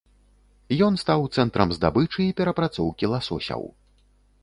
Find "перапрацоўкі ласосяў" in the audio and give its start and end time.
2.43-3.73